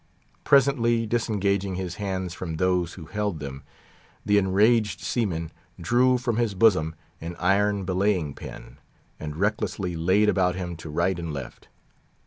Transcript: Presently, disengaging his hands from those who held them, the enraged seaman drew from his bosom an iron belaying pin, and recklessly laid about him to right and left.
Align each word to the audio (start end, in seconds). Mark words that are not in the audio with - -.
Presently, 0.43 1.05
disengaging 1.05 1.75
his 1.75 1.97
hands 1.97 2.33
from 2.33 2.55
those 2.55 2.93
who 2.95 3.05
held 3.05 3.39
them, 3.39 3.61
the 4.25 4.39
enraged 4.39 4.99
seaman 5.01 5.51
drew 5.79 6.17
from 6.17 6.37
his 6.37 6.55
bosom 6.55 6.95
an 7.21 7.35
iron 7.35 7.85
belaying 7.85 8.33
pin, 8.33 8.77
and 9.19 9.35
recklessly 9.37 9.95
laid 9.95 10.27
about 10.27 10.55
him 10.55 10.75
to 10.77 10.89
right 10.89 11.19
and 11.19 11.31
left. 11.31 11.67